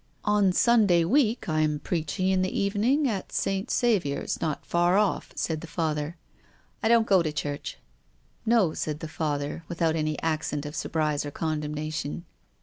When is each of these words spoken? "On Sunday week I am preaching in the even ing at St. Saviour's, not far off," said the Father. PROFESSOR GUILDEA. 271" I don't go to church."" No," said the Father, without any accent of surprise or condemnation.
"On 0.35 0.51
Sunday 0.51 1.05
week 1.05 1.47
I 1.47 1.59
am 1.61 1.77
preaching 1.77 2.29
in 2.29 2.41
the 2.41 2.59
even 2.59 2.83
ing 2.83 3.07
at 3.07 3.31
St. 3.31 3.69
Saviour's, 3.69 4.41
not 4.41 4.65
far 4.65 4.97
off," 4.97 5.29
said 5.35 5.61
the 5.61 5.67
Father. 5.67 6.17
PROFESSOR 6.81 7.03
GUILDEA. 7.03 7.31
271" 7.31 8.57
I 8.57 8.57
don't 8.57 8.61
go 8.65 8.65
to 8.65 8.71
church."" 8.73 8.73
No," 8.73 8.73
said 8.73 8.99
the 9.01 9.07
Father, 9.07 9.63
without 9.67 9.95
any 9.95 10.19
accent 10.23 10.65
of 10.65 10.75
surprise 10.75 11.23
or 11.23 11.29
condemnation. 11.29 12.25